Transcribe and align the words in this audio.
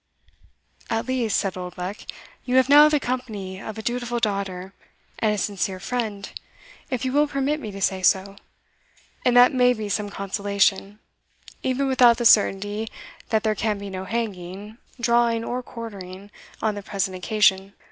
"At 0.89 1.07
least," 1.07 1.37
said 1.37 1.55
Oldbuck, 1.55 1.95
"you 2.43 2.55
have 2.55 2.67
now 2.69 2.89
the 2.89 2.99
company 2.99 3.61
of 3.61 3.77
a 3.77 3.83
dutiful 3.83 4.17
daughter, 4.19 4.73
and 5.19 5.31
a 5.31 5.37
sincere 5.37 5.79
friend, 5.79 6.27
if 6.89 7.05
you 7.05 7.11
will 7.11 7.27
permit 7.27 7.59
me 7.59 7.69
to 7.69 7.79
say 7.79 8.01
so, 8.01 8.35
and 9.23 9.37
that 9.37 9.53
may 9.53 9.73
be 9.73 9.89
some 9.89 10.09
consolation, 10.09 10.97
even 11.61 11.85
without 11.87 12.17
the 12.17 12.25
certainty 12.25 12.87
that 13.29 13.43
there 13.43 13.53
can 13.53 13.77
be 13.77 13.91
no 13.91 14.05
hanging, 14.05 14.79
drawing, 14.99 15.43
or 15.43 15.61
quartering, 15.61 16.31
on 16.63 16.73
the 16.73 16.81
present 16.81 17.15
occasion. 17.15 17.73